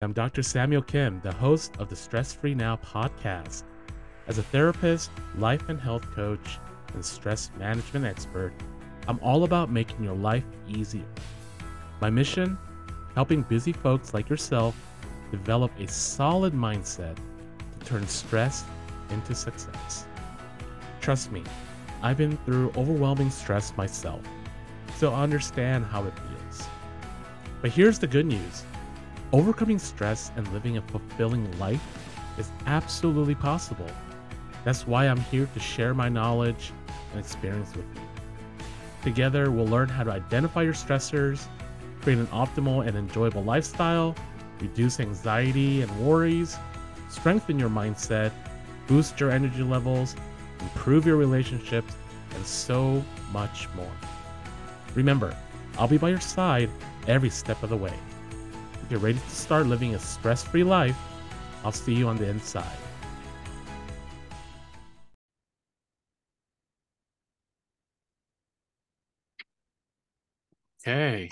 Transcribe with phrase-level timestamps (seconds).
[0.00, 0.44] I'm Dr.
[0.44, 3.64] Samuel Kim, the host of the Stress Free Now podcast.
[4.28, 6.60] As a therapist, life and health coach,
[6.94, 8.52] and stress management expert,
[9.08, 11.08] I'm all about making your life easier.
[12.00, 12.56] My mission?
[13.16, 14.76] Helping busy folks like yourself
[15.32, 18.62] develop a solid mindset to turn stress
[19.10, 20.06] into success.
[21.00, 21.42] Trust me,
[22.04, 24.20] I've been through overwhelming stress myself,
[24.94, 26.68] so I understand how it feels.
[27.60, 28.62] But here's the good news
[29.32, 31.82] overcoming stress and living a fulfilling life
[32.38, 33.90] is absolutely possible.
[34.64, 36.72] That's why I'm here to share my knowledge
[37.10, 38.02] and experience with you.
[39.02, 41.46] Together, we'll learn how to identify your stressors,
[42.02, 44.14] create an optimal and enjoyable lifestyle,
[44.60, 46.56] reduce anxiety and worries,
[47.08, 48.32] strengthen your mindset,
[48.86, 50.16] boost your energy levels,
[50.60, 51.94] improve your relationships,
[52.34, 53.02] and so
[53.32, 53.92] much more.
[54.94, 55.34] Remember,
[55.78, 56.70] I'll be by your side
[57.06, 57.94] every step of the way.
[58.90, 60.96] You're ready to start living a stress free life,
[61.62, 62.64] I'll see you on the inside.
[70.80, 71.28] Okay.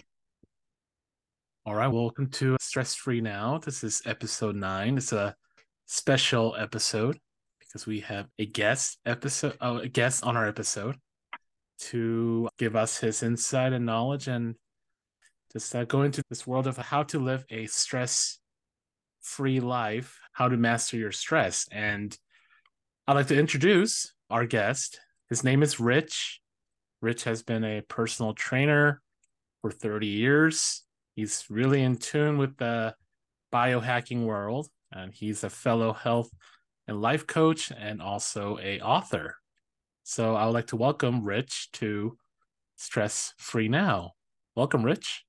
[1.64, 1.89] All right.
[1.89, 3.56] Welcome to Stress Free Now.
[3.56, 4.98] This is episode nine.
[4.98, 5.34] It's a
[5.86, 7.19] special episode
[7.59, 10.97] because we have a guest episode, oh, a guest on our episode
[11.78, 14.56] to give us his insight and knowledge and
[15.52, 18.39] just uh, go into this world of how to live a stress
[19.20, 21.66] free life, how to master your stress.
[21.72, 22.16] And
[23.06, 25.00] I'd like to introduce our guest.
[25.28, 26.41] His name is Rich.
[27.00, 29.03] Rich has been a personal trainer
[29.62, 30.83] for 30 years.
[31.14, 32.94] He's really in tune with the
[33.53, 36.31] biohacking world, and he's a fellow health
[36.86, 39.36] and life coach and also a author.
[40.05, 42.16] So I would like to welcome Rich to
[42.77, 44.16] Stress Free Now.
[44.57, 45.23] Welcome, Rich.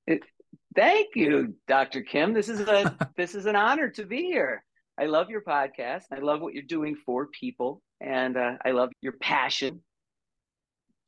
[0.74, 2.02] Thank you, Dr.
[2.02, 2.34] Kim.
[2.34, 4.64] This is a this is an honor to be here.
[4.98, 6.04] I love your podcast.
[6.14, 9.82] I love what you're doing for people, and uh, I love your passion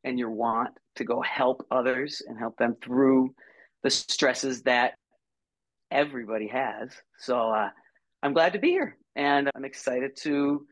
[0.03, 3.33] and your want to go help others and help them through
[3.83, 4.95] the stresses that
[5.89, 6.89] everybody has.
[7.19, 7.69] So uh,
[8.21, 10.65] I'm glad to be here, and I'm excited to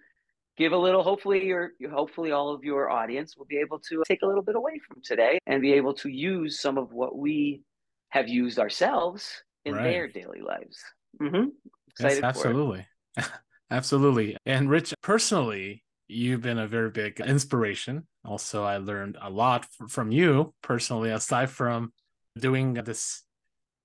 [0.57, 1.03] give a little.
[1.03, 4.55] Hopefully, your hopefully all of your audience will be able to take a little bit
[4.55, 7.61] away from today and be able to use some of what we
[8.09, 9.83] have used ourselves in right.
[9.83, 10.83] their daily lives.
[11.21, 11.49] Mm-hmm.
[11.91, 12.85] Excited yes, absolutely,
[13.71, 14.37] absolutely.
[14.45, 18.07] And Rich, personally, you've been a very big inspiration.
[18.25, 21.91] Also, I learned a lot from you personally, aside from
[22.37, 23.23] doing this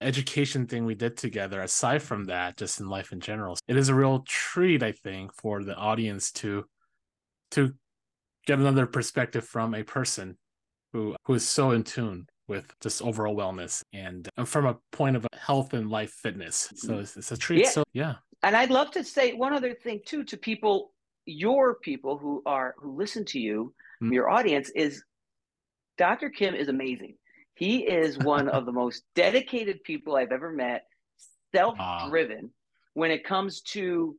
[0.03, 3.89] education thing we did together aside from that just in life in general it is
[3.89, 6.65] a real treat i think for the audience to
[7.51, 7.75] to
[8.47, 10.37] get another perspective from a person
[10.93, 15.27] who who is so in tune with just overall wellness and from a point of
[15.35, 16.73] health and life fitness.
[16.75, 17.63] So it's, it's a treat.
[17.63, 17.71] Yeah.
[17.71, 18.15] so yeah.
[18.43, 20.93] And i'd love to say one other thing too to people
[21.25, 24.13] your people who are who listen to you mm-hmm.
[24.13, 25.05] your audience is
[25.97, 27.15] dr kim is amazing
[27.62, 30.84] he is one of the most dedicated people I've ever met,
[31.55, 31.78] self
[32.09, 32.50] driven
[32.95, 34.17] when it comes to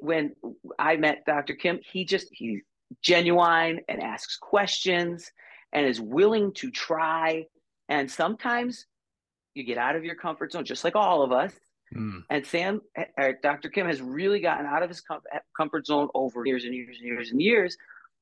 [0.00, 0.34] when
[0.80, 1.54] I met Dr.
[1.54, 2.62] Kim, he just he's
[3.02, 5.30] genuine and asks questions
[5.72, 7.44] and is willing to try.
[7.88, 8.86] And sometimes
[9.54, 11.52] you get out of your comfort zone, just like all of us.
[11.94, 12.24] Mm.
[12.30, 13.68] And Sam, eh, eh, or Dr.
[13.68, 16.96] Kim, has really gotten out of his com- eh, comfort zone over years and years
[16.98, 17.76] and years and years,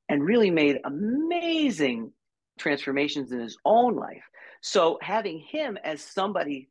[0.07, 2.13] and really made amazing
[2.59, 4.23] transformations in his own life.
[4.61, 6.69] So having him as somebody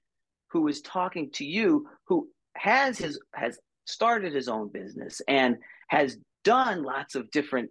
[0.49, 5.57] who is talking to you, who has his has started his own business and
[5.89, 7.71] has done lots of different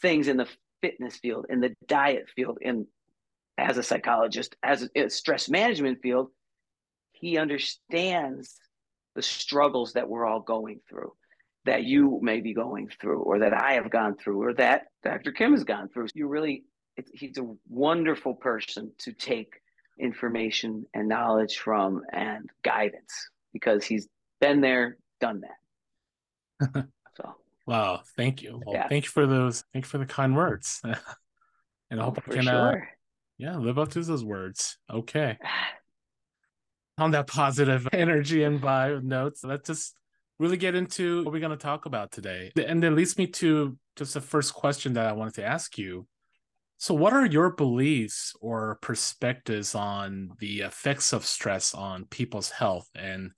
[0.00, 0.48] things in the
[0.80, 2.86] fitness field, in the diet field, in
[3.58, 6.28] as a psychologist, as a stress management field,
[7.12, 8.54] he understands
[9.16, 11.12] the struggles that we're all going through,
[11.64, 15.32] that you may be going through, or that I have gone through, or that Dr.
[15.32, 16.06] Kim has gone through.
[16.14, 16.62] You really
[17.12, 19.60] he's a wonderful person to take
[19.98, 24.08] information and knowledge from and guidance because he's
[24.40, 26.86] been there, done that.
[27.16, 27.34] so
[27.66, 28.60] wow, thank you.
[28.64, 28.88] Well, yeah.
[28.88, 29.64] thank you for those.
[29.72, 30.80] Thank you for the kind words.
[30.84, 32.82] and I hope oh, I can, uh, sure.
[32.82, 32.86] uh,
[33.38, 34.78] yeah, live up to those words.
[34.92, 35.38] Okay.
[36.98, 39.94] On that positive energy and vibe notes, let's just
[40.40, 42.50] really get into what we're going to talk about today.
[42.56, 46.06] And it leads me to just the first question that I wanted to ask you
[46.80, 52.88] so, what are your beliefs or perspectives on the effects of stress on people's health,
[52.94, 53.32] and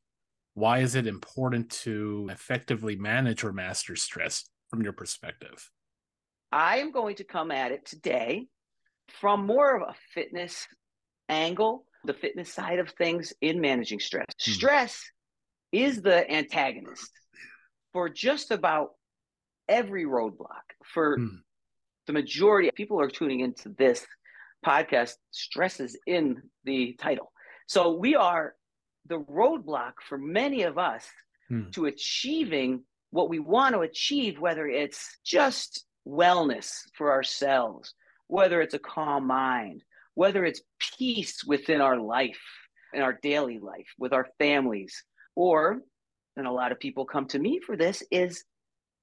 [0.52, 5.70] why is it important to effectively manage or master stress from your perspective?
[6.52, 8.46] I am going to come at it today
[9.08, 10.66] from more of a fitness
[11.30, 14.26] angle, the fitness side of things in managing stress.
[14.44, 14.52] Hmm.
[14.52, 15.02] Stress
[15.72, 17.10] is the antagonist
[17.94, 18.90] for just about
[19.66, 20.66] every roadblock.
[20.92, 21.36] For hmm.
[22.10, 24.04] The majority of people are tuning into this
[24.66, 27.30] podcast, stresses in the title.
[27.68, 28.54] So we are
[29.06, 31.06] the roadblock for many of us
[31.48, 31.70] hmm.
[31.70, 37.94] to achieving what we want to achieve, whether it's just wellness for ourselves,
[38.26, 39.84] whether it's a calm mind,
[40.14, 40.62] whether it's
[40.98, 42.42] peace within our life,
[42.92, 45.04] in our daily life, with our families,
[45.36, 45.80] or,
[46.36, 48.42] and a lot of people come to me for this, is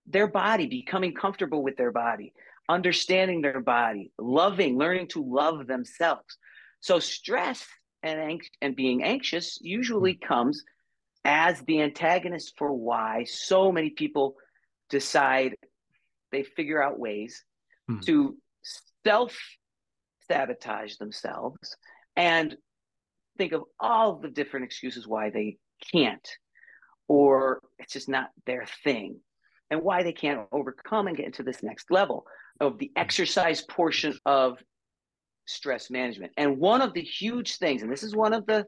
[0.05, 2.33] their body, becoming comfortable with their body,
[2.69, 6.37] understanding their body, loving, learning to love themselves.
[6.81, 7.65] So stress
[8.03, 10.63] and ang- and being anxious usually comes
[11.25, 14.35] as the antagonist for why so many people
[14.89, 15.55] decide
[16.31, 17.43] they figure out ways
[17.87, 17.99] hmm.
[17.99, 18.37] to
[19.05, 19.37] self
[20.29, 21.75] sabotage themselves
[22.15, 22.55] and
[23.37, 25.57] think of all the different excuses why they
[25.93, 26.27] can't
[27.07, 29.19] or it's just not their thing
[29.69, 32.25] and why they can't overcome and get into this next level
[32.59, 33.01] of the mm.
[33.01, 34.57] exercise portion of
[35.45, 36.33] stress management.
[36.37, 38.65] And one of the huge things, and this is one of the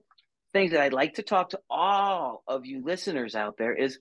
[0.54, 4.00] things that I'd like to talk to all of you listeners out there, is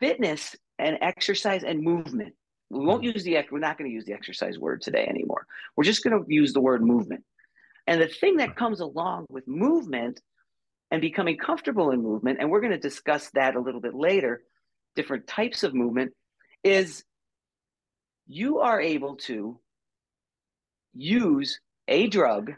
[0.00, 2.34] fitness and exercise and movement.
[2.70, 3.14] We won't mm.
[3.14, 5.46] use the we're not going to use the exercise word today anymore.
[5.76, 7.24] We're just going to use the word movement.
[7.86, 10.20] And the thing that comes along with movement
[10.92, 14.42] and becoming comfortable in movement, and we're going to discuss that a little bit later,
[14.94, 16.12] different types of movement,
[16.62, 17.02] is
[18.26, 19.58] you are able to
[20.92, 21.58] use
[21.88, 22.52] a drug,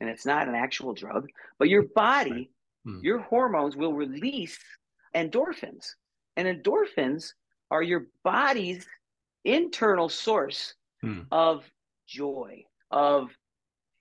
[0.00, 1.28] and it's not an actual drug,
[1.60, 2.50] but your body,
[2.84, 2.98] hmm.
[3.00, 4.58] your hormones will release
[5.14, 5.90] endorphins.
[6.36, 7.32] And endorphins
[7.70, 8.88] are your body's
[9.44, 11.20] internal source hmm.
[11.30, 11.64] of
[12.08, 13.30] joy, of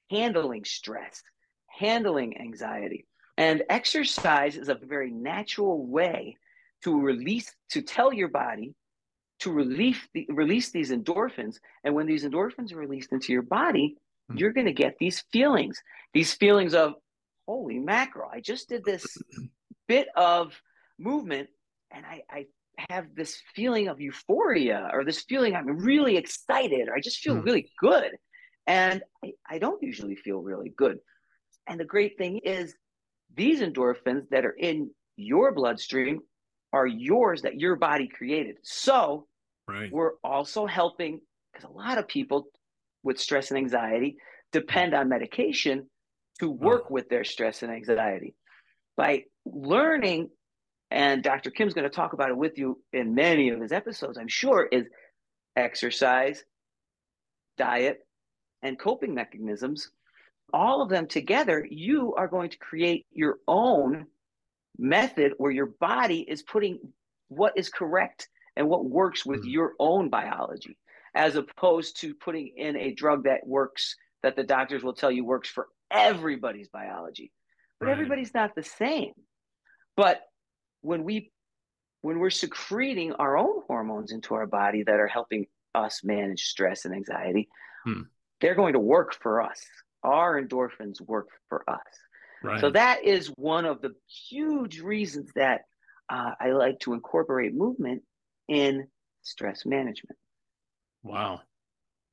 [0.10, 1.22] handling stress,
[1.68, 3.06] handling anxiety.
[3.38, 6.38] And exercise is a very natural way
[6.84, 8.74] to release, to tell your body
[9.40, 11.58] to release the, release these endorphins.
[11.84, 13.96] And when these endorphins are released into your body,
[14.30, 14.40] mm-hmm.
[14.40, 15.80] you're going to get these feelings,
[16.14, 16.94] these feelings of,
[17.48, 19.06] holy mackerel, I just did this
[19.88, 20.54] bit of
[21.00, 21.50] movement
[21.92, 22.46] and I, I
[22.90, 27.36] have this feeling of euphoria or this feeling I'm really excited or I just feel
[27.36, 27.46] mm-hmm.
[27.46, 28.12] really good.
[28.66, 30.98] And I, I don't usually feel really good.
[31.68, 32.76] And the great thing is,
[33.36, 36.20] these endorphins that are in your bloodstream
[36.74, 38.58] are yours that your body created.
[38.64, 39.28] So
[39.68, 39.92] right.
[39.92, 41.22] we're also helping
[41.54, 42.48] because a lot of people
[43.04, 44.18] with stress and anxiety
[44.52, 45.90] depend on medication
[46.40, 46.94] to work oh.
[46.94, 48.36] with their stress and anxiety.
[48.96, 50.30] By learning,
[50.90, 51.52] and Dr.
[51.52, 54.68] Kim's going to talk about it with you in many of his episodes, I'm sure,
[54.72, 54.86] is
[55.56, 56.44] exercise,
[57.58, 58.00] diet,
[58.62, 59.90] and coping mechanisms.
[60.54, 64.08] All of them together, you are going to create your own
[64.78, 66.80] method where your body is putting
[67.28, 69.50] what is correct and what works with mm-hmm.
[69.50, 70.78] your own biology,
[71.14, 75.24] as opposed to putting in a drug that works that the doctors will tell you
[75.24, 77.32] works for everybody's biology.
[77.80, 77.92] But right.
[77.94, 79.14] everybody's not the same.
[79.96, 80.22] But
[80.82, 81.32] when we
[82.02, 85.46] when we're secreting our own hormones into our body that are helping
[85.76, 87.50] us manage stress and anxiety,
[87.84, 88.04] hmm.
[88.40, 89.62] they're going to work for us.
[90.04, 91.80] Our endorphins work for us.
[92.44, 92.62] Right.
[92.62, 93.94] So that is one of the
[94.30, 95.62] huge reasons that
[96.10, 98.04] uh, I like to incorporate movement
[98.48, 98.88] in
[99.24, 100.18] stress management.
[101.04, 101.42] Wow.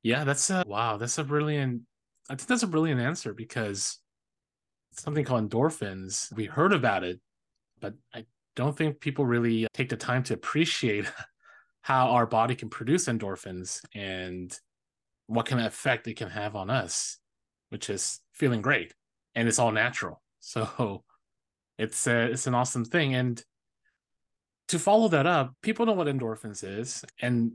[0.03, 0.97] Yeah, that's a wow.
[0.97, 1.81] That's a brilliant.
[2.29, 3.99] I think that's a brilliant answer because
[4.91, 6.33] something called endorphins.
[6.35, 7.19] We heard about it,
[7.79, 8.25] but I
[8.55, 11.11] don't think people really take the time to appreciate
[11.81, 14.57] how our body can produce endorphins and
[15.27, 17.17] what kind of effect it can have on us,
[17.69, 18.93] which is feeling great
[19.35, 20.21] and it's all natural.
[20.47, 21.03] So
[21.79, 23.15] it's a, it's an awesome thing.
[23.15, 23.43] And
[24.67, 27.53] to follow that up, people know what endorphins is, and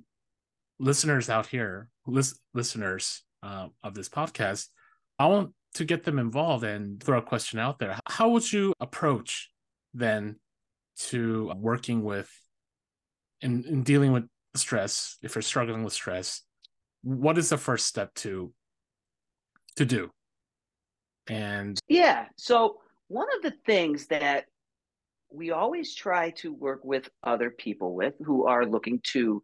[0.80, 4.66] listeners out here, lis- listeners uh, of this podcast,
[5.20, 7.96] I want to get them involved and throw a question out there.
[8.06, 9.50] How would you approach
[9.94, 10.40] then
[11.10, 12.30] to working with
[13.40, 14.24] in, in dealing with
[14.54, 16.42] stress if you're struggling with stress?
[17.02, 18.52] What is the first step to
[19.76, 20.10] to do?
[21.28, 24.46] And yeah, so one of the things that
[25.32, 29.42] we always try to work with other people with who are looking to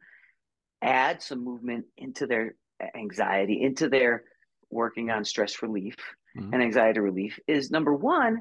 [0.83, 2.55] add some movement into their
[2.95, 4.25] anxiety, into their
[4.71, 5.97] working on stress relief
[6.37, 6.53] mm-hmm.
[6.53, 8.41] and anxiety relief is number one,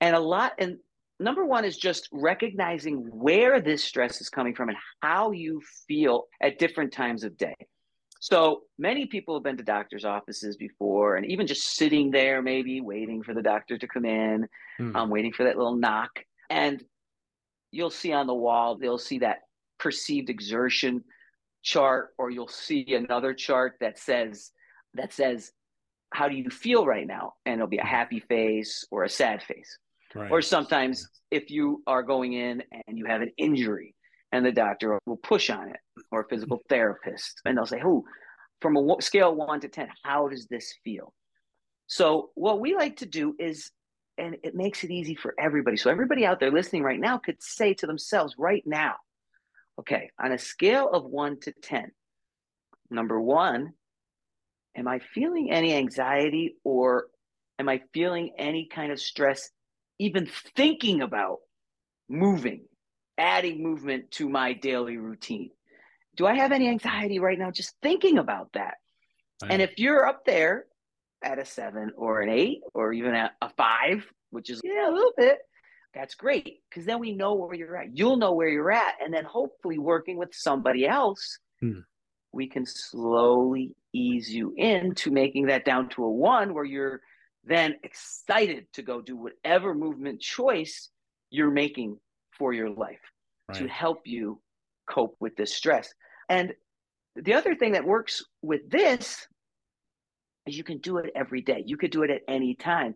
[0.00, 0.78] and a lot, and
[1.20, 6.24] number one is just recognizing where this stress is coming from and how you feel
[6.40, 7.56] at different times of day.
[8.20, 12.80] So many people have been to doctor's offices before, and even just sitting there, maybe
[12.80, 14.48] waiting for the doctor to come in,
[14.80, 14.96] mm.
[14.96, 16.10] um, waiting for that little knock.
[16.50, 16.82] And
[17.70, 19.38] you'll see on the wall, they'll see that
[19.78, 21.04] perceived exertion
[21.62, 24.50] chart, or you'll see another chart that says
[24.94, 25.52] that says,
[26.12, 27.88] "How do you feel right now?" And it'll be a hmm.
[27.88, 29.78] happy face or a sad face.
[30.14, 30.30] Right.
[30.30, 33.94] Or sometimes, if you are going in and you have an injury,
[34.32, 35.80] and the doctor will push on it,
[36.10, 38.04] or a physical therapist, and they'll say, "Who,
[38.60, 41.14] from a scale one to ten, how does this feel?"
[41.86, 43.70] So, what we like to do is,
[44.18, 45.76] and it makes it easy for everybody.
[45.78, 48.96] So, everybody out there listening right now could say to themselves right now,
[49.78, 51.92] "Okay, on a scale of one to ten,
[52.90, 53.72] number one,
[54.76, 57.08] am I feeling any anxiety or
[57.58, 59.50] am I feeling any kind of stress,
[59.98, 61.38] even thinking about
[62.08, 62.67] moving?"
[63.18, 65.50] Adding movement to my daily routine?
[66.16, 68.74] Do I have any anxiety right now just thinking about that?
[69.48, 70.66] And if you're up there
[71.22, 74.92] at a seven or an eight or even a, a five, which is yeah, a
[74.92, 75.38] little bit,
[75.94, 77.96] that's great because then we know where you're at.
[77.96, 78.94] You'll know where you're at.
[79.02, 81.80] And then hopefully working with somebody else, hmm.
[82.32, 87.00] we can slowly ease you into making that down to a one where you're
[87.44, 90.90] then excited to go do whatever movement choice
[91.30, 91.96] you're making
[92.38, 92.98] for your life
[93.48, 93.58] right.
[93.58, 94.40] to help you
[94.88, 95.92] cope with this stress.
[96.28, 96.52] And
[97.16, 99.26] the other thing that works with this
[100.46, 101.62] is you can do it every day.
[101.66, 102.94] You could do it at any time.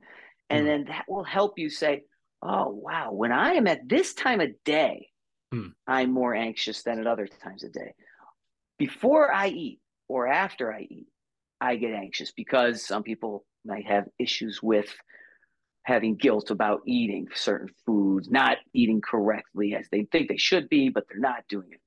[0.51, 0.67] And mm.
[0.67, 2.03] then that will help you say,
[2.43, 5.09] oh, wow, when I am at this time of day,
[5.53, 5.73] mm.
[5.87, 7.95] I'm more anxious than at other times of day.
[8.79, 11.07] Before I eat or after I eat,
[11.61, 14.93] I get anxious because some people might have issues with
[15.85, 20.89] having guilt about eating certain foods, not eating correctly as they think they should be,
[20.89, 21.81] but they're not doing it.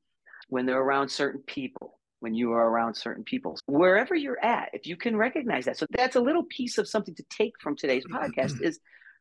[0.49, 4.85] When they're around certain people, when you are around certain people, wherever you're at, if
[4.85, 5.77] you can recognize that.
[5.77, 8.79] So that's a little piece of something to take from today's podcast is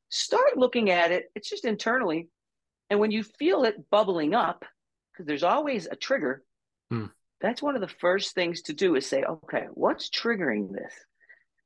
[0.08, 1.26] start looking at it.
[1.34, 2.28] It's just internally.
[2.90, 4.64] And when you feel it bubbling up,
[5.12, 6.42] because there's always a trigger,
[6.90, 7.06] hmm.
[7.40, 10.92] that's one of the first things to do is say, okay, what's triggering this?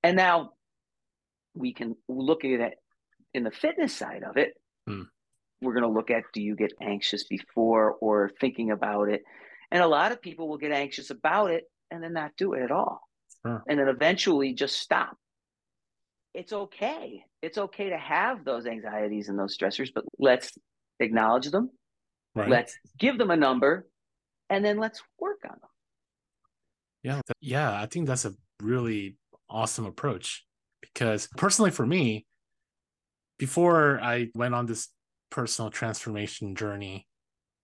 [0.02, 0.52] And now
[1.54, 2.74] we can look at it
[3.34, 4.54] in the fitness side of it,
[4.86, 5.02] hmm.
[5.60, 9.22] we're going to look at do you get anxious before or thinking about it?
[9.70, 12.62] And a lot of people will get anxious about it and then not do it
[12.62, 13.00] at all.
[13.44, 15.16] And then eventually just stop.
[16.34, 17.24] It's okay.
[17.40, 20.52] It's okay to have those anxieties and those stressors, but let's
[21.00, 21.70] acknowledge them.
[22.34, 22.48] Right.
[22.48, 23.88] Let's give them a number
[24.50, 25.70] and then let's work on them.
[27.02, 27.20] Yeah.
[27.40, 27.80] Yeah.
[27.80, 29.16] I think that's a really
[29.48, 30.44] awesome approach
[30.80, 32.26] because personally for me,
[33.38, 34.88] before I went on this
[35.30, 37.06] personal transformation journey,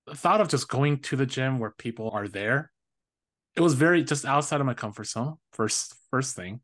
[0.07, 2.71] the thought of just going to the gym where people are there,
[3.57, 5.37] it was very just outside of my comfort zone.
[5.53, 6.61] First, first thing,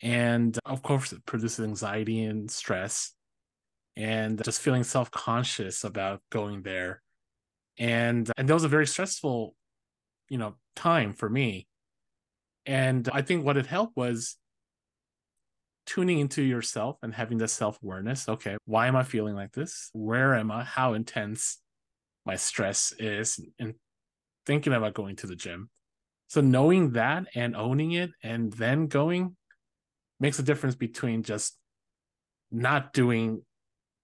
[0.00, 3.12] and of course, it produces anxiety and stress,
[3.96, 7.02] and just feeling self conscious about going there,
[7.78, 9.54] and and that was a very stressful,
[10.28, 11.66] you know, time for me.
[12.64, 14.36] And I think what it helped was
[15.86, 18.28] tuning into yourself and having the self awareness.
[18.28, 19.90] Okay, why am I feeling like this?
[19.92, 20.64] Where am I?
[20.64, 21.58] How intense
[22.24, 23.74] my stress is, and
[24.46, 25.70] thinking about going to the gym.
[26.28, 29.36] So knowing that and owning it and then going
[30.18, 31.58] makes a difference between just
[32.50, 33.42] not doing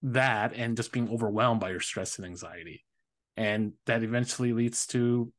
[0.03, 2.85] that and just being overwhelmed by your stress and anxiety.
[3.35, 5.31] And that eventually leads to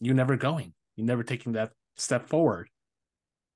[0.00, 2.68] you never going, you never taking that step forward.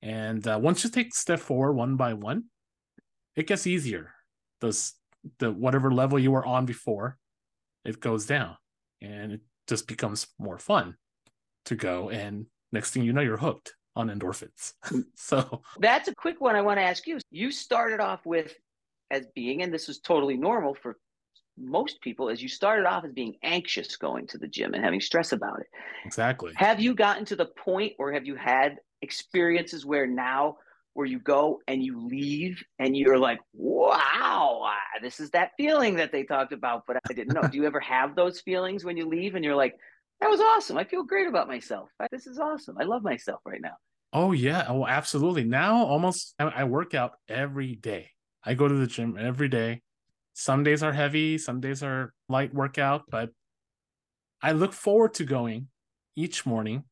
[0.02, 2.45] And uh, once you take step four one by one,
[3.37, 4.12] it gets easier.
[4.61, 4.95] Those
[5.38, 7.19] the whatever level you were on before,
[7.85, 8.57] it goes down,
[9.00, 10.97] and it just becomes more fun
[11.67, 12.11] to go.
[12.11, 14.75] And next thing you know, you're hooked on endorphins.
[15.14, 17.19] so that's a quick one I want to ask you.
[17.31, 18.55] You started off with
[19.11, 20.97] as being, and this was totally normal for
[21.57, 25.00] most people, as you started off as being anxious going to the gym and having
[25.00, 25.67] stress about it.
[26.05, 26.52] Exactly.
[26.55, 30.57] Have you gotten to the point, or have you had experiences where now
[30.95, 34.69] where you go and you leave and you're like, wow,
[35.00, 37.43] this is that feeling that they talked about, but I didn't know.
[37.49, 39.75] Do you ever have those feelings when you leave and you're like,
[40.21, 40.76] that was awesome.
[40.76, 41.88] I feel great about myself.
[42.11, 42.76] This is awesome.
[42.81, 43.76] I love myself right now.
[44.12, 44.64] Oh yeah.
[44.69, 45.45] Oh, absolutely.
[45.45, 48.11] Now almost I work out every day.
[48.43, 49.83] I go to the gym every day.
[50.33, 53.31] Some days are heavy, some days are light workout, but
[54.43, 55.69] I look forward to going
[56.17, 56.85] each morning.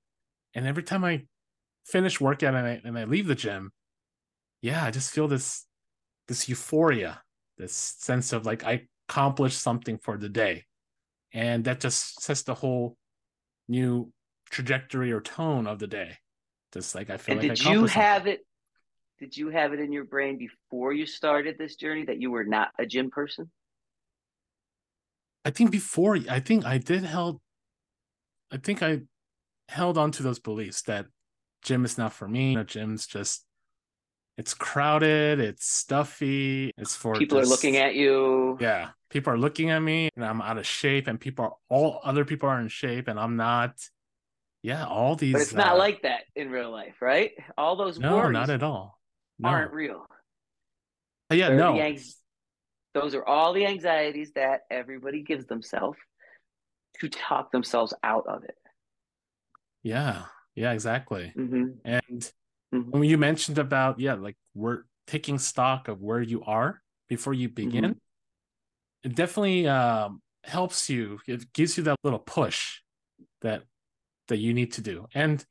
[0.54, 1.24] And every time I
[1.86, 3.72] finish workout and I, and I leave the gym,
[4.62, 5.66] yeah, I just feel this
[6.28, 7.22] this euphoria,
[7.58, 10.64] this sense of like I accomplished something for the day.
[11.32, 12.96] And that just sets the whole
[13.68, 14.12] new
[14.50, 16.18] trajectory or tone of the day.
[16.72, 18.32] just like I feel and like did I you have something.
[18.34, 18.40] it
[19.18, 22.44] did you have it in your brain before you started this journey that you were
[22.44, 23.50] not a gym person
[25.44, 27.40] I think before I think I did held
[28.50, 29.02] I think I
[29.68, 31.06] held on to those beliefs that
[31.66, 32.50] gym is not for me.
[32.50, 33.44] You know, gym's just
[34.38, 39.70] it's crowded, it's stuffy, it's for people are looking at you yeah, people are looking
[39.70, 42.68] at me and I'm out of shape and people are all other people are in
[42.68, 43.74] shape and I'm not.
[44.62, 48.00] Yeah, all these but it's not uh, like that in real life right all those
[48.00, 48.98] no, not at all.
[49.38, 49.48] No.
[49.50, 50.06] aren't real
[51.32, 51.78] yeah, They're no.
[51.78, 52.20] anx-
[52.94, 55.98] those are all the anxieties that everybody gives themselves
[57.00, 58.56] to talk themselves out of it
[59.82, 60.22] Yeah,
[60.56, 61.32] yeah, exactly.
[61.36, 62.32] hmm And
[62.74, 62.90] Mhm.
[62.90, 67.48] when you mentioned about yeah, like we're taking stock of where you are before you
[67.48, 67.92] begin, Mm-hmm.
[69.04, 71.20] it definitely um, helps you.
[71.28, 72.80] It gives you that little push
[73.42, 73.62] that
[74.28, 75.06] that you need to do.
[75.14, 75.44] And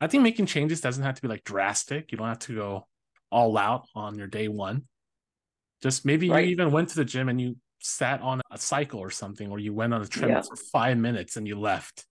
[0.00, 2.10] I think making changes doesn't have to be like drastic.
[2.10, 2.86] You don't have to go
[3.30, 4.84] all out on your day one.
[5.82, 6.44] Just maybe Right.
[6.46, 9.58] you even went to the gym and you sat on a cycle or something, or
[9.58, 10.48] you went on a treadmill Yeah.
[10.48, 12.06] for five minutes and you left.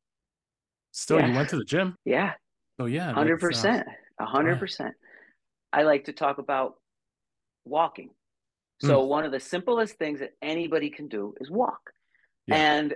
[0.92, 1.96] Still, you went to the gym.
[2.06, 2.34] yeah
[2.82, 3.88] So yeah, Hundred uh, percent,
[4.20, 4.96] hundred percent.
[5.72, 6.78] I like to talk about
[7.64, 8.10] walking.
[8.82, 11.92] So one of the simplest things that anybody can do is walk.
[12.48, 12.56] Yeah.
[12.56, 12.96] And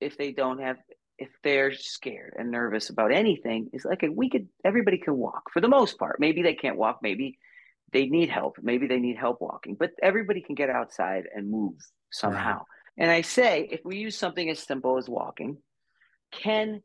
[0.00, 0.78] if they don't have,
[1.18, 4.48] if they're scared and nervous about anything, it's like we could.
[4.64, 6.18] Everybody can walk for the most part.
[6.18, 6.98] Maybe they can't walk.
[7.00, 7.38] Maybe
[7.92, 8.56] they need help.
[8.60, 9.76] Maybe they need help walking.
[9.78, 11.74] But everybody can get outside and move
[12.10, 12.64] somehow.
[12.98, 15.58] And I say, if we use something as simple as walking,
[16.32, 16.82] can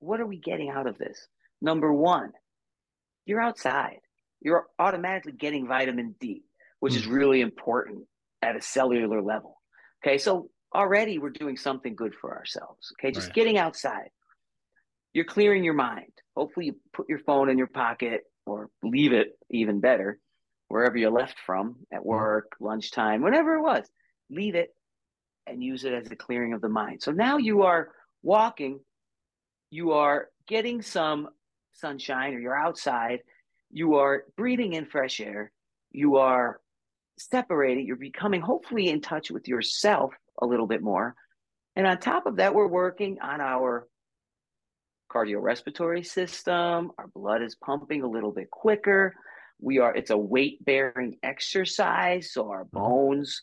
[0.00, 1.28] what are we getting out of this?
[1.64, 2.32] Number one,
[3.24, 4.00] you're outside.
[4.42, 6.42] You're automatically getting vitamin D,
[6.78, 7.14] which is hmm.
[7.14, 8.04] really important
[8.42, 9.62] at a cellular level.
[10.04, 12.92] Okay, so already we're doing something good for ourselves.
[12.92, 13.34] Okay, just Right.
[13.34, 14.10] getting outside.
[15.14, 16.12] You're clearing your mind.
[16.36, 20.20] Hopefully, you put your phone in your pocket or leave it even better
[20.68, 22.08] wherever you left from at hmm.
[22.08, 23.88] work, lunchtime, whenever it was.
[24.28, 24.68] Leave it
[25.46, 27.02] and use it as a clearing of the mind.
[27.02, 27.88] So now you are
[28.22, 28.80] walking,
[29.70, 31.30] you are getting some
[31.74, 33.20] sunshine or you're outside,
[33.70, 35.52] you are breathing in fresh air,
[35.90, 36.60] you are
[37.18, 41.14] separating, you're becoming hopefully in touch with yourself a little bit more.
[41.76, 43.88] And on top of that, we're working on our
[45.12, 46.90] cardiorespiratory system.
[46.98, 49.14] Our blood is pumping a little bit quicker.
[49.60, 52.32] We are, it's a weight bearing exercise.
[52.32, 52.78] So our mm-hmm.
[52.78, 53.42] bones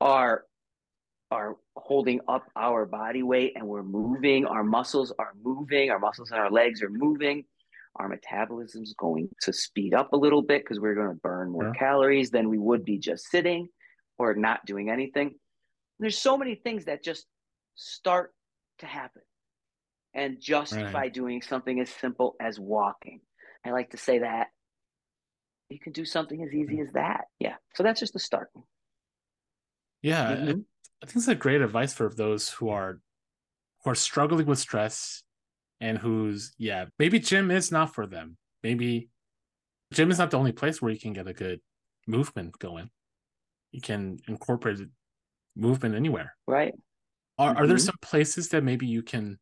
[0.00, 0.44] are
[1.30, 6.30] are holding up our body weight and we're moving our muscles are moving our muscles
[6.30, 7.42] and our legs are moving
[7.96, 11.64] our metabolism's going to speed up a little bit because we're going to burn more
[11.64, 11.74] Sure.
[11.74, 13.68] calories than we would be just sitting
[14.18, 15.34] or not doing anything
[15.98, 17.26] there's so many things that just
[17.74, 18.34] start
[18.78, 19.22] to happen
[20.14, 20.92] and just Right.
[20.92, 23.20] by doing something as simple as walking
[23.64, 24.48] i like to say that
[25.68, 28.50] you can do something as easy as that yeah so that's just the start
[30.02, 30.64] Yeah, I- Mhm.
[31.02, 33.00] I think it's a great advice for those who are
[33.84, 35.22] who are struggling with stress
[35.82, 38.36] and who's yeah, maybe gym is not for them.
[38.62, 39.08] Maybe
[39.92, 41.60] gym is not the only place where you can get a good
[42.06, 42.88] movement going.
[43.72, 44.78] You can incorporate
[45.56, 46.34] movement anywhere.
[46.46, 46.74] right
[47.36, 47.90] Are are there Mhm.
[47.90, 49.38] some places that maybe you can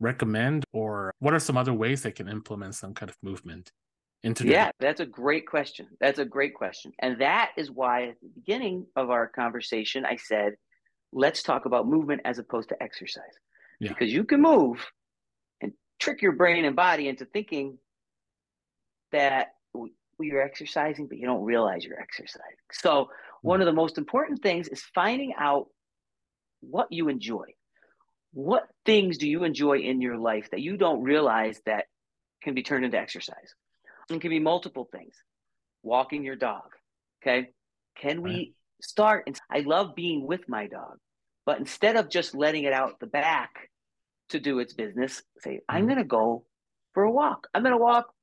[0.00, 3.70] recommend or what are some other ways they can implement some kind of movement
[4.22, 5.86] into Yeah, that's a great question.
[6.00, 6.92] That's a great question.
[6.98, 10.50] And that is why at the beginning of our conversation, I said,
[11.12, 13.36] let's talk about movement as opposed to exercise.
[13.80, 13.90] Yeah.
[13.90, 14.76] Because you can move
[15.98, 17.78] trick your brain and body into thinking
[19.12, 19.48] that
[20.20, 22.42] you're exercising, but you don't realize you're exercising.
[22.72, 23.10] So,
[23.42, 25.68] one of the most important things is finding out
[26.60, 27.46] what you enjoy.
[28.32, 31.86] What things do you enjoy in your life that you don't realize that
[32.42, 33.54] can be turned into exercise?
[34.10, 35.14] It can be multiple things.
[35.82, 36.70] Walking your dog.
[37.22, 37.50] Okay.
[37.96, 39.24] Can we start?
[39.26, 40.98] And I love being with my dog,
[41.46, 43.70] but instead of just letting it out the back
[44.28, 45.88] to do its business, say, I'm Mhm.
[45.88, 46.46] going to go
[46.94, 47.48] for a walk.
[47.54, 48.14] I'm going to walk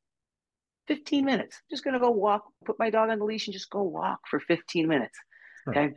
[0.87, 1.61] 15 minutes.
[1.69, 4.19] Just going to go walk, put my dog on the leash and just go walk
[4.29, 5.17] for 15 minutes.
[5.63, 5.73] Sure.
[5.77, 5.95] Okay.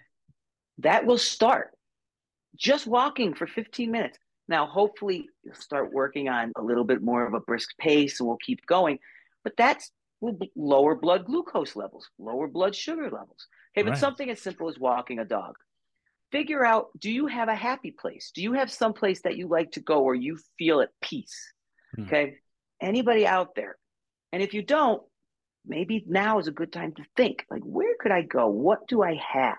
[0.78, 1.76] That will start
[2.56, 4.18] just walking for 15 minutes.
[4.48, 8.28] Now, hopefully, you'll start working on a little bit more of a brisk pace and
[8.28, 8.98] we'll keep going.
[9.44, 13.46] But that's will lower blood glucose levels, lower blood sugar levels.
[13.76, 13.98] Okay, but Right.
[13.98, 15.56] something as simple as walking a dog.
[16.30, 18.32] Figure out do you have a happy place?
[18.34, 21.52] Do you have some place that you like to go where you feel at peace?
[21.96, 22.04] Hmm.
[22.04, 22.34] Okay.
[22.80, 23.76] Anybody out there?
[24.32, 25.02] And if you don't,
[25.66, 28.48] maybe now is a good time to think like, where could I go?
[28.48, 29.56] What do I have?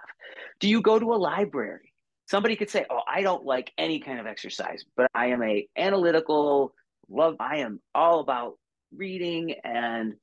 [0.60, 1.94] Do you go to a library?
[2.30, 5.68] Somebody could say, "Oh, I don't like any kind of exercise, but I am a
[5.76, 6.76] analytical
[7.10, 7.36] love.
[7.40, 8.60] I am all about
[8.96, 10.14] reading and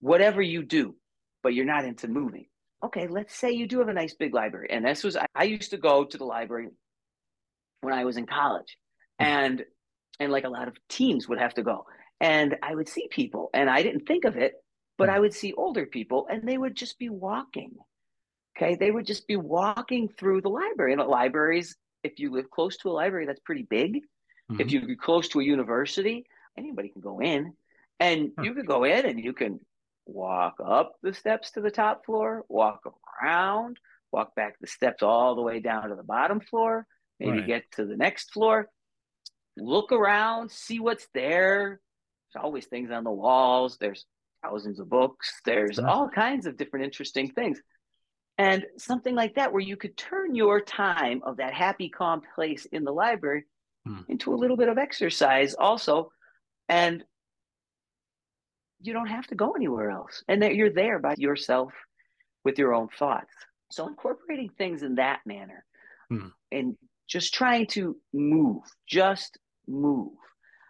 [0.00, 0.94] whatever you do,
[1.42, 2.46] but you're not into moving.
[2.84, 4.68] Okay, let's say you do have a nice big library.
[4.70, 6.68] And this was, I, I used to go to the library
[7.80, 8.76] when I was in college.
[9.20, 9.26] Hmm.
[9.26, 9.64] And
[10.20, 11.84] and like a lot of teams would have to go.
[12.20, 14.54] And I would see people, and I didn't think of it,
[14.96, 15.14] but hmm.
[15.14, 17.72] I would see older people, and they would just be walking.
[18.56, 20.92] Okay, they would just be walking through the library.
[20.92, 23.96] And libraries, if you live close to a library, that's pretty big.
[24.50, 24.60] Mm-hmm.
[24.60, 26.26] If you are close to a university,
[26.58, 27.54] anybody can go in,
[27.98, 29.60] and you could go in and you can
[30.06, 32.80] walk up the steps to the top floor, walk
[33.22, 33.78] around,
[34.12, 36.86] walk back the steps all the way down to the bottom floor,
[37.18, 37.46] maybe right.
[37.46, 38.68] get to the next floor,
[39.56, 41.80] look around, see what's there.
[42.32, 43.76] There's always things on the walls.
[43.78, 44.06] There's
[44.42, 45.40] thousands of books.
[45.44, 47.60] There's all kinds of different interesting things.
[48.38, 52.64] And something like that, where you could turn your time of that happy, calm place
[52.66, 53.44] in the library
[53.86, 54.00] hmm.
[54.08, 56.10] into a little bit of exercise also.
[56.68, 57.04] And
[58.82, 60.22] you don't have to go anywhere else.
[60.28, 61.72] And that you're there by yourself
[62.44, 63.32] with your own thoughts.
[63.70, 65.64] So incorporating things in that manner
[66.08, 66.28] hmm.
[66.50, 66.76] and
[67.08, 70.12] just trying to move, just move.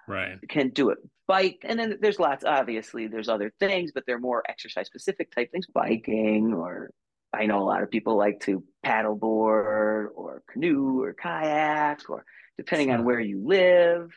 [0.09, 0.38] Right.
[0.48, 0.98] Can do it.
[1.27, 1.61] Bike.
[1.62, 5.66] And then there's lots, obviously, there's other things, but they're more exercise specific type things,
[5.72, 6.90] biking, or
[7.33, 12.25] I know a lot of people like to paddleboard or canoe or kayak, or
[12.57, 14.11] depending on where you live.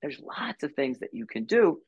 [0.00, 1.80] There's lots of things that you can do,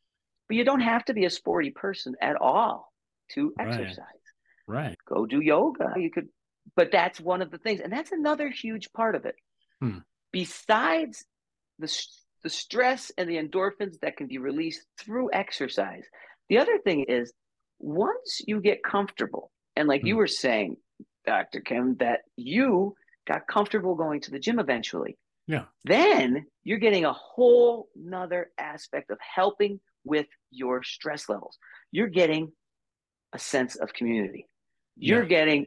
[0.48, 2.92] but you don't have to be a sporty person at all
[3.32, 3.98] to exercise.
[4.66, 4.88] Right.
[4.88, 4.98] right.
[5.08, 5.94] Go do yoga.
[5.96, 6.28] You could,
[6.74, 7.80] but that's one of the things.
[7.80, 9.34] And that's another huge part of it.
[9.80, 9.98] Hmm.
[10.32, 11.24] Besides
[11.78, 11.92] the,
[12.42, 16.04] the stress and the endorphins that can be released through exercise.
[16.48, 17.32] The other thing is,
[17.78, 20.06] once you get comfortable, and like mm.
[20.08, 20.18] you hmm.
[20.18, 20.76] were saying,
[21.26, 21.60] Dr.
[21.60, 22.94] Kim, that you
[23.26, 25.18] got comfortable going to the gym eventually.
[25.46, 25.64] Yeah.
[25.84, 31.58] Then you're getting a whole nother aspect of helping with your stress levels.
[31.90, 32.52] You're getting
[33.34, 34.46] a sense of community.
[34.96, 35.28] You're yeah.
[35.28, 35.66] getting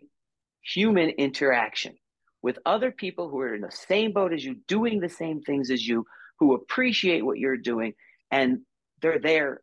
[0.61, 1.93] human interaction
[2.41, 5.69] with other people who are in the same boat as you, doing the same things
[5.69, 6.05] as you,
[6.39, 7.93] who appreciate what you're doing,
[8.31, 8.59] and
[9.01, 9.61] they're there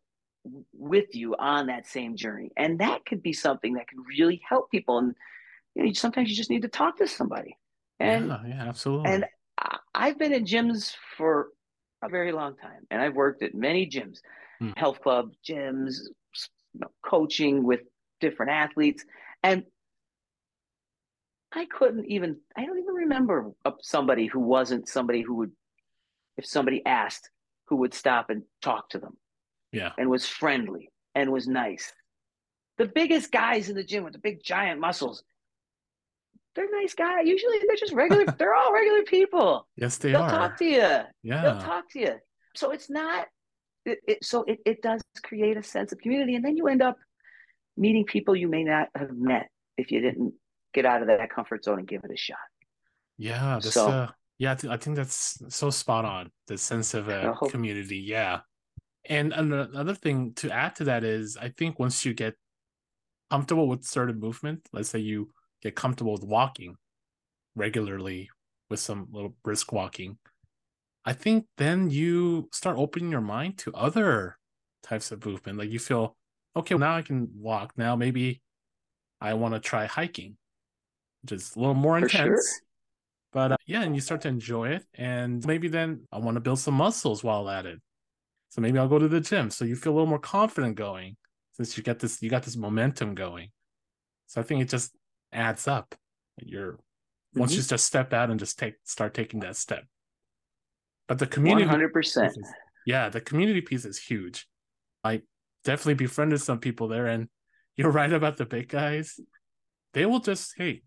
[0.73, 2.51] with you on that same journey.
[2.55, 4.99] And that could be something that can really help people.
[4.99, 5.15] And
[5.75, 7.57] you know, sometimes you just need to talk to somebody.
[7.99, 9.11] And yeah, yeah absolutely.
[9.11, 9.25] And
[9.93, 11.47] I've been in gyms for
[12.03, 14.19] a very long time, and I've worked at many gyms,
[14.59, 14.71] hmm.
[14.75, 15.95] health club gyms,
[17.03, 17.81] coaching with
[18.19, 19.03] different athletes,
[19.43, 19.63] and
[21.51, 25.51] I couldn't even, I don't even remember somebody who wasn't somebody who would,
[26.37, 27.29] if somebody asked,
[27.67, 29.17] who would stop and talk to them.
[29.71, 29.91] Yeah.
[29.97, 31.91] And was friendly and was nice.
[32.77, 35.23] The biggest guys in the gym with the big giant muscles,
[36.55, 37.25] they're nice guys.
[37.25, 39.67] Usually they're just regular, they're all regular people.
[39.75, 40.29] Yes, they They'll are.
[40.29, 40.99] They'll talk to you.
[41.23, 41.41] Yeah.
[41.41, 42.15] They'll talk to you.
[42.55, 43.27] So it's not,
[43.87, 46.35] it, it, so it, it does create a sense of community.
[46.35, 46.97] And then you end up
[47.75, 50.33] meeting people you may not have met if you didn't
[50.73, 52.37] get out of that comfort zone and give it a shot.
[53.17, 56.31] Yeah, that's so, uh, yeah, I, th- I, think that's so spot on.
[56.47, 58.41] The sense of a community, yeah.
[59.09, 62.35] And another thing to add to that is, I think once you get
[63.31, 66.75] comfortable with certain movement, let's say you get comfortable with walking
[67.55, 68.29] regularly
[68.69, 70.17] with some little brisk walking,
[71.07, 74.37] I think then you start opening your mind to other
[74.83, 75.57] types of movement.
[75.57, 76.15] Like you feel,
[76.55, 77.73] okay, now I can walk.
[77.77, 78.41] Now maybe
[79.19, 80.37] I want to try hiking
[81.21, 82.13] which is a little more intense.
[82.13, 82.41] Sure.
[83.33, 86.41] But uh, yeah, and you start to enjoy it, and maybe then I want to
[86.41, 87.79] build some muscles while at it.
[88.49, 89.49] So maybe I'll go to the gym.
[89.49, 91.17] So you feel a little more confident going
[91.53, 93.49] since you get this, you got this momentum going.
[94.27, 94.95] So I think it just
[95.33, 95.95] adds up.
[96.41, 97.39] You're mm-hmm.
[97.41, 99.83] once you just step out and just take start taking that step.
[101.07, 102.37] But the community, one hundred percent,
[102.85, 104.47] yeah, the community piece is huge.
[105.03, 105.21] I
[105.63, 107.29] definitely befriended some people there, and
[107.75, 109.19] you're right about the big guys.
[109.93, 110.81] They will just hey,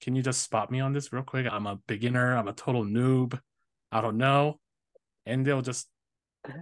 [0.00, 1.46] can you just spot me on this real quick?
[1.50, 2.36] I'm a beginner.
[2.36, 3.40] I'm a total noob.
[3.90, 4.60] I don't know.
[5.24, 5.88] And they'll just,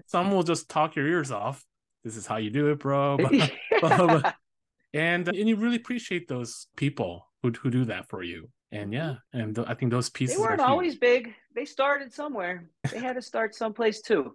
[0.06, 1.64] some will just talk your ears off.
[2.04, 3.18] This is how you do it, bro.
[4.94, 8.48] and uh, and you really appreciate those people who who do that for you.
[8.72, 11.34] And yeah, and th- I think those pieces they weren't always big.
[11.54, 12.70] They started somewhere.
[12.90, 14.34] They had to start someplace too.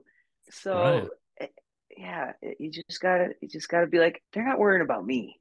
[0.52, 1.08] So right.
[1.42, 1.48] Eh,
[1.98, 5.40] yeah, you just gotta you just gotta be like, they're not worrying about me.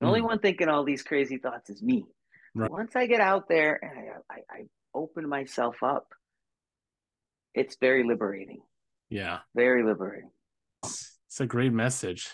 [0.00, 0.08] The mm.
[0.08, 2.06] only one thinking all these crazy thoughts is me.
[2.54, 2.70] Right.
[2.70, 4.62] Once I get out there and I, I, I
[4.94, 6.14] open myself up,
[7.54, 8.62] it's very liberating.
[9.10, 9.40] Yeah.
[9.54, 10.30] Very liberating.
[10.84, 12.30] It's a great message.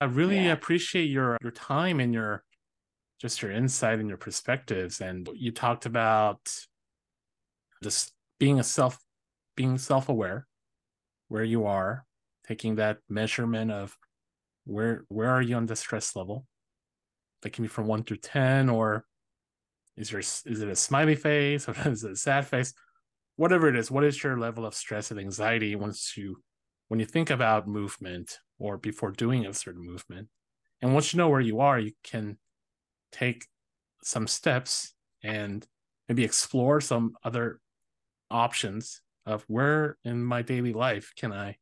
[0.00, 0.52] I really yeah.
[0.52, 2.43] appreciate your your time and your
[3.24, 5.00] just your insight and your perspectives.
[5.00, 6.40] And you talked about
[7.82, 8.98] just being a self
[9.56, 10.46] being self-aware
[11.28, 12.04] where you are
[12.46, 13.96] taking that measurement of
[14.66, 16.46] where where are you on the stress level?
[17.40, 19.06] That can be from 1 through 10 or
[19.96, 21.66] is there is it a smiley face?
[21.68, 22.74] Or is it a sad face?
[23.36, 26.42] Whatever it is what is your level of stress and anxiety once you
[26.88, 30.28] when you think about movement or before doing a certain movement?
[30.82, 32.36] And once you know where you are you can
[33.14, 33.46] take
[34.02, 35.66] some steps and
[36.08, 37.60] maybe explore some other
[38.30, 41.56] options of where in my daily life can i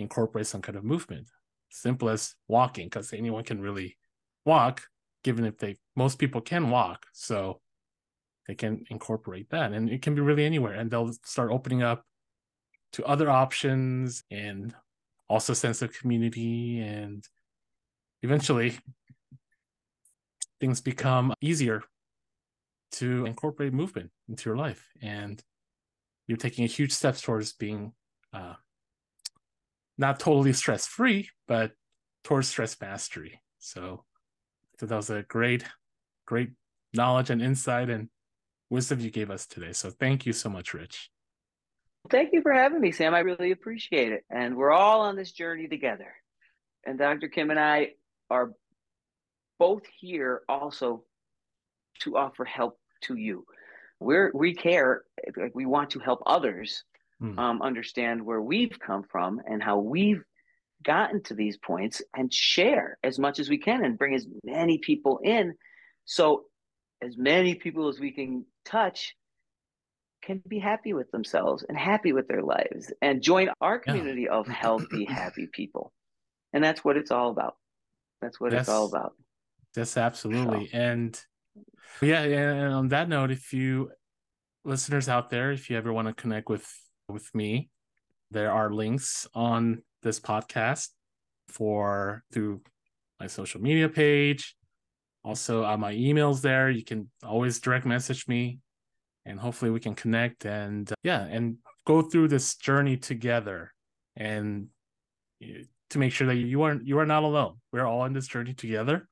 [0.00, 1.28] incorporate some kind of movement?
[1.68, 3.96] Simple as walking because anyone can really
[4.44, 4.82] walk
[5.22, 7.60] given if they most people can walk so
[8.48, 12.04] they can incorporate that and it can be really anywhere and they'll start opening up
[12.92, 14.74] to other options and
[15.28, 17.28] also sense of community and
[18.22, 18.78] eventually
[20.60, 21.82] things become easier
[22.92, 24.88] to incorporate movement into your life.
[25.00, 25.42] And
[26.26, 27.92] you're taking a huge steps towards being
[28.32, 28.54] uh,
[29.98, 31.72] not totally stress free but
[32.24, 33.40] towards stress mastery.
[33.58, 34.04] So,
[34.78, 35.64] so that was a great
[36.26, 36.50] great
[36.94, 38.08] knowledge and insight and
[38.70, 39.72] wisdom you gave us today.
[39.72, 41.10] So thank you so much rich.
[42.08, 43.14] Thank you for having me sam.
[43.14, 44.24] I really appreciate it.
[44.30, 46.14] And we're all on this journey together.
[46.86, 47.90] And dr kim and i
[48.30, 48.52] are
[49.60, 51.04] both here also
[52.00, 53.44] to offer help to you.
[54.00, 55.02] We're we care,
[55.36, 56.82] like we want to help others
[57.22, 57.38] mm.
[57.38, 60.24] um, understand where we've come from and how we've
[60.82, 64.78] gotten to these points, and share as much as we can and bring as many
[64.78, 65.52] people in,
[66.06, 66.44] so
[67.02, 69.14] as many people as we can touch
[70.22, 74.36] can be happy with themselves and happy with their lives and join our community yeah.
[74.38, 75.92] of healthy, happy people.
[76.54, 77.56] And that's what it's all about.
[78.22, 79.12] That's what it's all about.
[79.76, 80.68] Yes, absolutely.
[80.68, 80.78] So.
[80.78, 81.20] And
[82.02, 83.90] yeah, and on that note, if you
[84.64, 86.66] listeners out there, if you ever want to connect with
[87.08, 87.70] with me,
[88.30, 90.88] there are links on this podcast
[91.48, 92.62] for through
[93.18, 94.56] my social media page.
[95.24, 98.60] Also, on my emails there, you can always direct message me,
[99.26, 101.56] and hopefully we can connect and uh, yeah, and
[101.86, 103.72] go through this journey together,
[104.16, 104.68] and
[105.90, 107.56] to make sure that you are you are not alone.
[107.72, 109.08] We're all in this journey together,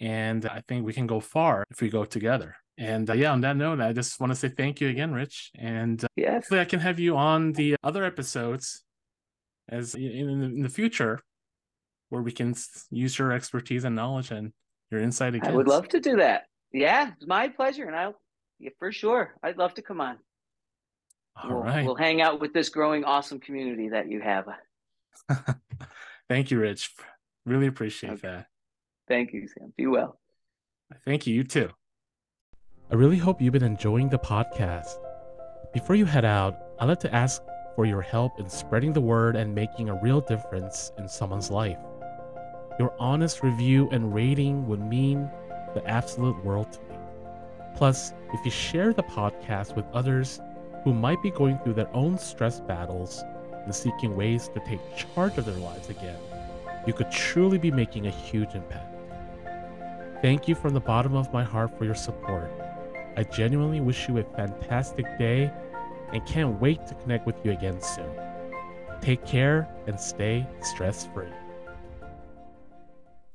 [0.00, 2.56] and I think we can go far if we go together.
[2.78, 5.50] And uh, yeah, on that note, I just want to say thank you again, Rich.
[5.58, 6.32] And uh, yes.
[6.32, 8.82] hopefully I can have you on the other episodes
[9.68, 11.20] as in, in the future
[12.08, 12.54] where we can
[12.90, 14.52] use your expertise and knowledge and
[14.90, 15.52] your insight again.
[15.52, 16.44] I would love to do that.
[16.72, 17.84] Yeah, it's my pleasure.
[17.84, 18.14] And I'll,
[18.58, 19.34] yeah, for sure.
[19.42, 20.16] I'd love to come on.
[21.36, 21.84] All we'll, right.
[21.84, 24.46] we'll hang out with this growing awesome community that you have.
[26.28, 26.94] Thank you, Rich.
[27.44, 28.28] Really appreciate okay.
[28.28, 28.46] that.
[29.10, 29.72] Thank you, Sam.
[29.76, 30.20] Be well.
[31.04, 31.34] Thank you.
[31.34, 31.68] You too.
[32.92, 35.00] I really hope you've been enjoying the podcast.
[35.74, 37.42] Before you head out, I'd like to ask
[37.74, 41.78] for your help in spreading the word and making a real difference in someone's life.
[42.78, 45.28] Your honest review and rating would mean
[45.74, 46.96] the absolute world to me.
[47.74, 50.40] Plus, if you share the podcast with others
[50.84, 53.24] who might be going through their own stress battles
[53.64, 56.18] and seeking ways to take charge of their lives again,
[56.86, 58.99] you could truly be making a huge impact.
[60.22, 62.52] Thank you from the bottom of my heart for your support.
[63.16, 65.50] I genuinely wish you a fantastic day
[66.12, 68.10] and can't wait to connect with you again soon.
[69.00, 71.32] Take care and stay stress free.